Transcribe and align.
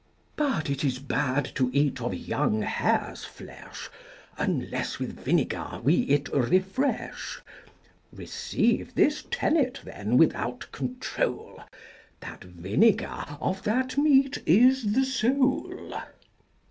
But 0.35 0.67
it 0.67 0.83
is 0.83 0.97
bad 0.97 1.45
to 1.53 1.69
eat 1.73 2.01
of 2.01 2.11
young 2.15 2.63
hare's 2.63 3.23
flesh, 3.23 3.87
Unless 4.35 4.97
with 4.97 5.11
vinegar 5.19 5.79
we 5.83 5.99
it 6.09 6.27
refresh. 6.33 7.39
Receive 8.11 8.95
this 8.95 9.23
tenet, 9.29 9.81
then, 9.83 10.17
without 10.17 10.65
control, 10.71 11.61
That 12.21 12.43
vinegar 12.43 13.25
of 13.39 13.61
that 13.61 13.95
meat 13.95 14.41
is 14.47 14.93
the 14.93 15.05
soul. 15.05 15.91